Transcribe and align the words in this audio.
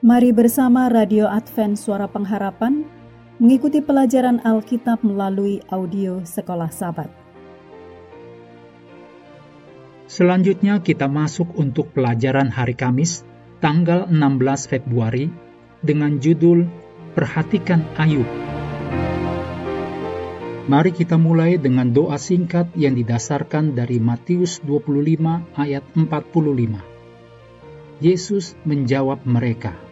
Mari 0.00 0.32
bersama 0.32 0.88
Radio 0.88 1.28
Advent 1.28 1.76
Suara 1.76 2.08
Pengharapan 2.08 2.88
mengikuti 3.36 3.84
pelajaran 3.84 4.40
Alkitab 4.40 5.04
melalui 5.04 5.60
audio 5.68 6.24
Sekolah 6.24 6.72
Sabat. 6.72 7.12
Selanjutnya 10.08 10.80
kita 10.80 11.04
masuk 11.04 11.52
untuk 11.52 11.92
pelajaran 11.92 12.48
hari 12.48 12.72
Kamis, 12.72 13.28
tanggal 13.60 14.08
16 14.08 14.72
Februari, 14.72 15.28
dengan 15.84 16.16
judul 16.16 16.64
Perhatikan 17.12 17.84
Ayub. 18.00 18.24
Mari 20.64 20.96
kita 20.96 21.20
mulai 21.20 21.60
dengan 21.60 21.92
doa 21.92 22.16
singkat 22.16 22.72
yang 22.72 22.96
didasarkan 22.96 23.76
dari 23.76 24.00
Matius 24.00 24.64
25 24.64 25.60
ayat 25.60 25.84
45. 25.92 26.88
Yesus 28.00 28.56
menjawab 28.64 29.28
mereka, 29.28 29.89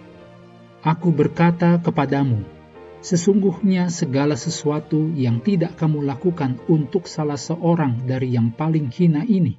Aku 0.78 1.10
berkata 1.10 1.74
kepadamu, 1.82 2.46
sesungguhnya 3.02 3.90
segala 3.90 4.38
sesuatu 4.38 5.10
yang 5.10 5.42
tidak 5.42 5.74
kamu 5.74 6.06
lakukan 6.06 6.54
untuk 6.70 7.10
salah 7.10 7.34
seorang 7.34 8.06
dari 8.06 8.38
yang 8.38 8.54
paling 8.54 8.86
hina 8.86 9.26
ini, 9.26 9.58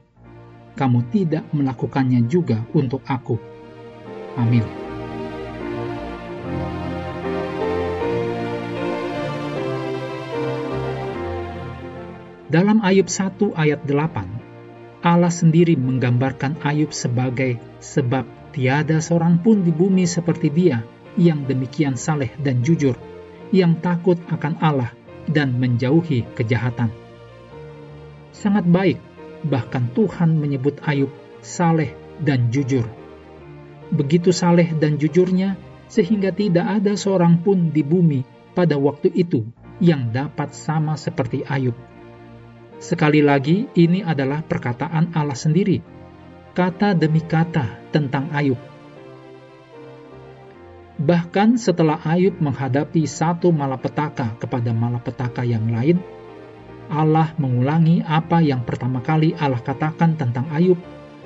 kamu 0.79 1.11
tidak 1.11 1.43
melakukannya 1.51 2.23
juga 2.31 2.63
untuk 2.71 3.03
aku. 3.03 3.35
Amin. 4.39 4.63
Dalam 12.47 12.79
Ayub 12.79 13.11
1 13.11 13.59
ayat 13.59 13.83
8, 13.83 15.03
Allah 15.03 15.35
sendiri 15.35 15.75
menggambarkan 15.75 16.63
Ayub 16.63 16.95
sebagai 16.95 17.59
sebab 17.83 18.23
tiada 18.55 19.03
seorang 19.03 19.43
pun 19.43 19.67
di 19.67 19.75
bumi 19.75 20.07
seperti 20.07 20.47
dia 20.47 20.79
yang 21.17 21.47
demikian 21.47 21.97
saleh 21.97 22.29
dan 22.41 22.61
jujur, 22.61 22.93
yang 23.49 23.79
takut 23.81 24.19
akan 24.29 24.59
Allah 24.61 24.91
dan 25.29 25.57
menjauhi 25.57 26.25
kejahatan. 26.37 26.93
Sangat 28.29 28.65
baik, 28.69 29.01
bahkan 29.47 29.89
Tuhan 29.97 30.37
menyebut 30.37 30.77
Ayub 30.85 31.09
saleh 31.41 31.95
dan 32.21 32.53
jujur. 32.53 32.85
Begitu 33.89 34.29
saleh 34.29 34.69
dan 34.77 35.01
jujurnya, 35.01 35.57
sehingga 35.89 36.29
tidak 36.29 36.81
ada 36.81 36.93
seorang 36.93 37.41
pun 37.41 37.73
di 37.73 37.81
bumi 37.81 38.21
pada 38.53 38.77
waktu 38.77 39.09
itu 39.17 39.49
yang 39.81 40.13
dapat 40.13 40.53
sama 40.53 40.93
seperti 40.93 41.41
Ayub. 41.49 41.73
Sekali 42.77 43.19
lagi, 43.25 43.65
ini 43.73 44.05
adalah 44.05 44.45
perkataan 44.45 45.11
Allah 45.17 45.35
sendiri, 45.35 45.81
kata 46.53 46.93
demi 46.93 47.19
kata 47.19 47.91
tentang 47.91 48.29
Ayub 48.31 48.68
Bahkan 51.09 51.57
setelah 51.57 51.97
Ayub 52.05 52.37
menghadapi 52.37 53.09
satu 53.09 53.49
malapetaka 53.49 54.37
kepada 54.37 54.69
malapetaka 54.77 55.41
yang 55.41 55.65
lain, 55.73 55.97
Allah 56.85 57.33
mengulangi 57.41 58.05
apa 58.05 58.45
yang 58.45 58.61
pertama 58.61 59.01
kali 59.01 59.33
Allah 59.33 59.57
katakan 59.57 60.13
tentang 60.13 60.45
Ayub, 60.53 60.77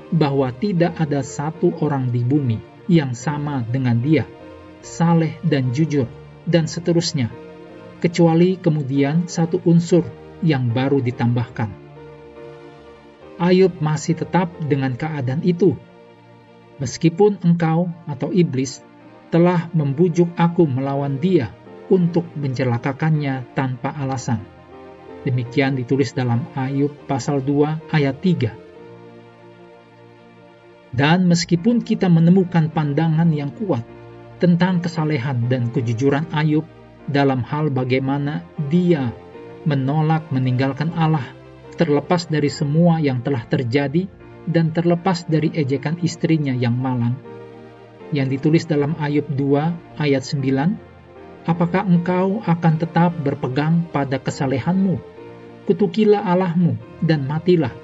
bahwa 0.07 0.55
tidak 0.55 0.95
ada 0.95 1.19
satu 1.19 1.75
orang 1.83 2.15
di 2.15 2.23
bumi 2.23 2.63
yang 2.87 3.11
sama 3.11 3.59
dengan 3.67 3.99
dia, 3.99 4.23
saleh 4.79 5.35
dan 5.43 5.75
jujur, 5.75 6.07
dan 6.47 6.63
seterusnya, 6.63 7.27
kecuali 7.99 8.55
kemudian 8.55 9.27
satu 9.27 9.59
unsur 9.67 10.07
yang 10.39 10.71
baru 10.71 11.03
ditambahkan. 11.03 11.67
Ayub 13.35 13.75
masih 13.83 14.15
tetap 14.15 14.47
dengan 14.63 14.95
keadaan 14.95 15.43
itu. 15.43 15.75
Meskipun 16.79 17.43
engkau 17.43 17.91
atau 18.07 18.31
iblis 18.31 18.79
telah 19.33 19.65
membujuk 19.73 20.29
aku 20.37 20.69
melawan 20.69 21.17
dia 21.17 21.49
untuk 21.89 22.29
mencelakakannya 22.37 23.49
tanpa 23.57 23.89
alasan. 23.97 24.45
Demikian 25.25 25.73
ditulis 25.73 26.13
dalam 26.13 26.45
Ayub 26.53 26.93
pasal 27.09 27.41
2 27.41 27.89
ayat 27.89 28.13
3. 28.21 30.93
Dan 30.93 31.25
meskipun 31.25 31.81
kita 31.81 32.13
menemukan 32.13 32.69
pandangan 32.69 33.33
yang 33.33 33.49
kuat 33.57 33.81
tentang 34.37 34.85
kesalehan 34.85 35.49
dan 35.49 35.73
kejujuran 35.73 36.29
Ayub 36.29 36.69
dalam 37.09 37.41
hal 37.41 37.73
bagaimana 37.73 38.45
dia 38.69 39.09
menolak 39.65 40.29
meninggalkan 40.29 40.93
Allah 40.93 41.25
terlepas 41.73 42.29
dari 42.29 42.53
semua 42.53 43.01
yang 43.01 43.25
telah 43.25 43.41
terjadi 43.49 44.05
dan 44.45 44.69
terlepas 44.69 45.25
dari 45.25 45.49
ejekan 45.55 45.97
istrinya 46.05 46.53
yang 46.53 46.77
malang, 46.77 47.17
yang 48.13 48.29
ditulis 48.29 48.69
dalam 48.69 48.93
Ayub 49.01 49.25
2 49.25 49.99
ayat 49.99 50.21
9, 50.21 50.93
Apakah 51.43 51.83
engkau 51.83 52.39
akan 52.47 52.73
tetap 52.79 53.11
berpegang 53.19 53.83
pada 53.91 54.15
kesalehanmu? 54.15 54.95
Kutukilah 55.67 56.23
Allahmu 56.23 56.79
dan 57.03 57.27
matilah. 57.27 57.75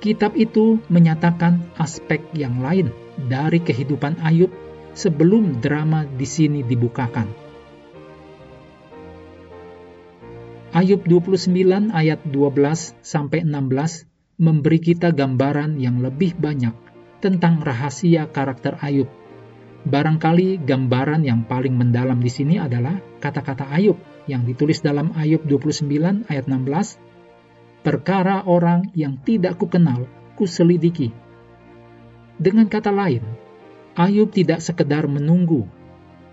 Kitab 0.00 0.32
itu 0.40 0.80
menyatakan 0.88 1.60
aspek 1.76 2.24
yang 2.32 2.64
lain 2.64 2.88
dari 3.28 3.60
kehidupan 3.60 4.24
Ayub 4.24 4.48
sebelum 4.96 5.60
drama 5.60 6.08
di 6.08 6.24
sini 6.24 6.64
dibukakan. 6.64 7.28
Ayub 10.72 11.04
29 11.04 11.92
ayat 11.92 12.24
12 12.24 13.04
sampai 13.04 13.44
16 13.44 14.08
memberi 14.40 14.80
kita 14.80 15.12
gambaran 15.12 15.76
yang 15.76 16.00
lebih 16.00 16.32
banyak 16.40 16.72
tentang 17.20 17.60
rahasia 17.60 18.26
karakter 18.32 18.80
Ayub. 18.80 19.06
Barangkali 19.80 20.60
gambaran 20.60 21.24
yang 21.24 21.48
paling 21.48 21.72
mendalam 21.72 22.20
di 22.20 22.28
sini 22.28 22.60
adalah 22.60 23.00
kata-kata 23.20 23.68
Ayub 23.72 23.96
yang 24.28 24.44
ditulis 24.44 24.84
dalam 24.84 25.12
Ayub 25.16 25.40
29 25.44 26.28
ayat 26.28 26.44
16. 26.48 27.00
Perkara 27.80 28.44
orang 28.44 28.92
yang 28.92 29.16
tidak 29.24 29.56
kukenal, 29.56 30.04
kuselidiki. 30.36 31.12
Dengan 32.36 32.68
kata 32.68 32.92
lain, 32.92 33.24
Ayub 33.96 34.32
tidak 34.32 34.60
sekedar 34.60 35.08
menunggu. 35.08 35.64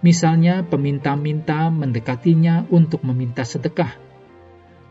Misalnya 0.03 0.63
peminta-minta 0.67 1.71
mendekatinya 1.71 2.67
untuk 2.67 3.03
meminta 3.07 3.47
sedekah. 3.47 3.95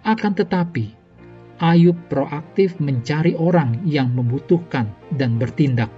Akan 0.00 0.32
tetapi, 0.32 1.05
Ayub 1.56 1.96
proaktif 2.12 2.76
mencari 2.76 3.32
orang 3.32 3.88
yang 3.88 4.12
membutuhkan 4.12 4.92
dan 5.08 5.40
bertindak. 5.40 5.88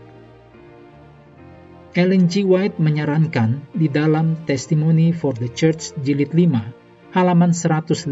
Ellen 1.98 2.30
G. 2.30 2.46
White 2.46 2.78
menyarankan 2.78 3.74
di 3.74 3.90
dalam 3.90 4.38
Testimony 4.46 5.10
for 5.10 5.34
the 5.34 5.50
Church 5.50 5.90
jilid 5.98 6.30
5, 6.30 7.10
halaman 7.10 7.50
151, 7.50 8.06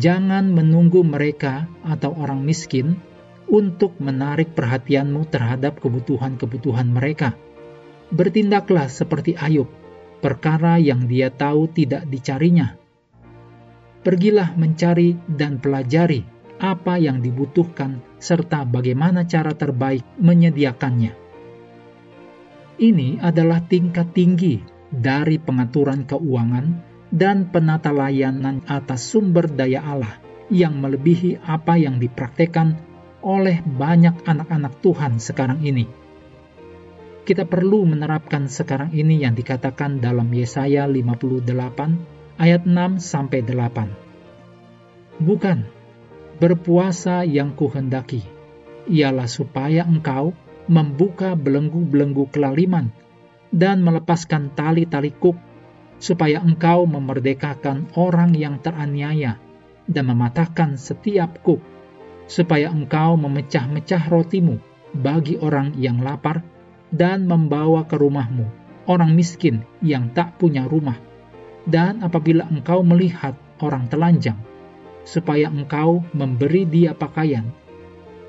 jangan 0.00 0.48
menunggu 0.48 1.04
mereka 1.04 1.68
atau 1.84 2.16
orang 2.16 2.40
miskin 2.40 2.96
untuk 3.44 4.00
menarik 4.00 4.56
perhatianmu 4.56 5.28
terhadap 5.28 5.84
kebutuhan-kebutuhan 5.84 6.88
mereka. 6.88 7.36
Bertindaklah 8.08 8.88
seperti 8.88 9.36
Ayub, 9.36 9.68
perkara 10.24 10.80
yang 10.80 11.04
dia 11.04 11.28
tahu 11.28 11.68
tidak 11.68 12.08
dicarinya, 12.08 12.72
pergilah 14.02 14.54
mencari 14.54 15.18
dan 15.26 15.58
pelajari 15.58 16.22
apa 16.58 16.98
yang 16.98 17.22
dibutuhkan 17.22 18.02
serta 18.18 18.66
bagaimana 18.66 19.26
cara 19.26 19.54
terbaik 19.54 20.02
menyediakannya. 20.18 21.14
Ini 22.78 23.18
adalah 23.22 23.62
tingkat 23.66 24.14
tinggi 24.14 24.62
dari 24.90 25.38
pengaturan 25.38 26.06
keuangan 26.06 26.66
dan 27.10 27.50
penata 27.50 27.90
layanan 27.90 28.62
atas 28.66 29.10
sumber 29.14 29.50
daya 29.50 29.82
Allah 29.82 30.14
yang 30.48 30.78
melebihi 30.78 31.42
apa 31.42 31.76
yang 31.76 31.98
dipraktekkan 31.98 32.78
oleh 33.22 33.60
banyak 33.66 34.22
anak-anak 34.24 34.78
Tuhan 34.80 35.18
sekarang 35.18 35.60
ini. 35.66 35.86
Kita 37.26 37.44
perlu 37.44 37.84
menerapkan 37.84 38.48
sekarang 38.48 38.94
ini 38.96 39.20
yang 39.20 39.36
dikatakan 39.36 40.00
dalam 40.00 40.32
Yesaya 40.32 40.88
58 40.88 42.17
ayat 42.38 42.62
6 42.62 43.02
sampai 43.02 43.42
8. 43.42 45.18
Bukan 45.18 45.66
berpuasa 46.38 47.26
yang 47.26 47.50
kuhendaki, 47.58 48.22
ialah 48.86 49.26
supaya 49.26 49.82
engkau 49.82 50.30
membuka 50.70 51.34
belenggu-belenggu 51.34 52.30
kelaliman 52.30 52.94
dan 53.50 53.82
melepaskan 53.82 54.54
tali-tali 54.54 55.10
kuk, 55.10 55.34
supaya 55.98 56.38
engkau 56.38 56.86
memerdekakan 56.86 57.90
orang 57.98 58.38
yang 58.38 58.62
teraniaya 58.62 59.42
dan 59.90 60.06
mematahkan 60.06 60.78
setiap 60.78 61.42
kuk, 61.42 61.58
supaya 62.30 62.70
engkau 62.70 63.18
memecah-mecah 63.18 64.06
rotimu 64.06 64.62
bagi 64.94 65.34
orang 65.42 65.74
yang 65.74 65.98
lapar 66.06 66.46
dan 66.94 67.26
membawa 67.26 67.82
ke 67.84 67.98
rumahmu 67.98 68.46
orang 68.88 69.12
miskin 69.12 69.66
yang 69.84 70.08
tak 70.16 70.40
punya 70.40 70.64
rumah 70.64 71.07
dan 71.68 72.00
apabila 72.00 72.48
engkau 72.48 72.80
melihat 72.80 73.36
orang 73.60 73.84
telanjang, 73.92 74.40
supaya 75.04 75.52
engkau 75.52 76.00
memberi 76.16 76.64
dia 76.64 76.96
pakaian, 76.96 77.44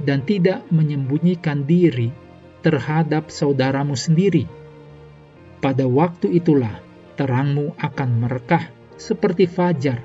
dan 0.04 0.28
tidak 0.28 0.68
menyembunyikan 0.68 1.64
diri 1.64 2.12
terhadap 2.60 3.32
saudaramu 3.32 3.96
sendiri, 3.96 4.44
pada 5.64 5.88
waktu 5.88 6.40
itulah 6.40 6.84
terangmu 7.16 7.76
akan 7.80 8.10
merekah 8.28 8.68
seperti 9.00 9.48
fajar, 9.48 10.04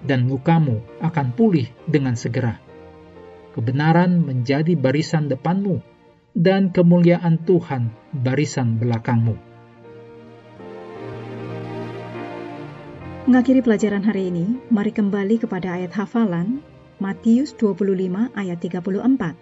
dan 0.00 0.24
mukamu 0.24 0.80
akan 1.04 1.36
pulih 1.36 1.68
dengan 1.84 2.16
segera. 2.16 2.56
Kebenaran 3.52 4.24
menjadi 4.24 4.72
barisan 4.72 5.28
depanmu, 5.28 5.84
dan 6.32 6.72
kemuliaan 6.72 7.42
Tuhan 7.44 7.92
barisan 8.16 8.80
belakangmu. 8.80 9.49
Mengakhiri 13.28 13.60
pelajaran 13.60 14.00
hari 14.00 14.32
ini, 14.32 14.56
mari 14.72 14.96
kembali 14.96 15.44
kepada 15.44 15.76
ayat 15.76 15.92
hafalan 15.92 16.64
Matius 17.04 17.52
25 17.52 18.32
ayat 18.32 18.56
34. 18.56 19.36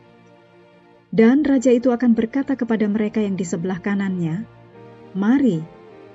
Dan 1.14 1.46
raja 1.46 1.70
itu 1.70 1.94
akan 1.94 2.10
berkata 2.10 2.58
kepada 2.58 2.90
mereka 2.90 3.22
yang 3.22 3.38
di 3.38 3.46
sebelah 3.46 3.78
kanannya, 3.78 4.42
Mari, 5.14 5.62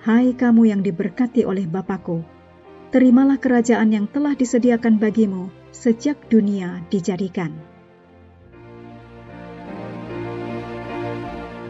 hai 0.04 0.36
kamu 0.36 0.76
yang 0.76 0.84
diberkati 0.84 1.48
oleh 1.48 1.64
Bapakku, 1.64 2.28
terimalah 2.92 3.40
kerajaan 3.40 3.96
yang 3.96 4.12
telah 4.12 4.36
disediakan 4.36 5.00
bagimu 5.00 5.48
sejak 5.72 6.20
dunia 6.28 6.84
dijadikan. 6.92 7.56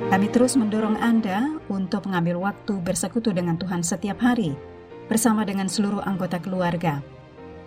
Kami 0.10 0.28
terus 0.34 0.58
mendorong 0.58 0.98
Anda 0.98 1.54
untuk 1.70 2.10
mengambil 2.10 2.42
waktu 2.42 2.82
bersekutu 2.82 3.30
dengan 3.30 3.62
Tuhan 3.62 3.86
setiap 3.86 4.18
hari, 4.22 4.73
bersama 5.08 5.44
dengan 5.44 5.68
seluruh 5.68 6.04
anggota 6.04 6.40
keluarga, 6.40 7.04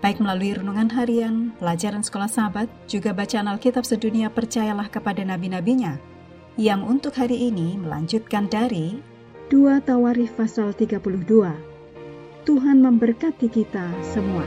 baik 0.01 0.21
melalui 0.23 0.55
renungan 0.55 0.89
harian, 0.93 1.51
pelajaran 1.59 2.05
sekolah 2.05 2.31
sahabat, 2.31 2.69
juga 2.87 3.13
bacaan 3.13 3.51
Alkitab 3.51 3.83
sedunia 3.83 4.31
percayalah 4.31 4.87
kepada 4.89 5.25
nabi-nabinya, 5.27 5.99
yang 6.57 6.87
untuk 6.87 7.17
hari 7.17 7.53
ini 7.53 7.77
melanjutkan 7.77 8.49
dari 8.49 9.01
2 9.53 9.85
Tawarif 9.85 10.35
pasal 10.35 10.73
32 10.75 10.99
Tuhan 12.47 12.79
memberkati 12.79 13.47
kita 13.51 13.91
semua. 14.03 14.47